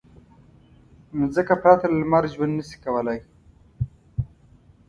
[1.19, 3.19] مځکه پرته له لمر ژوند نه شي کولی.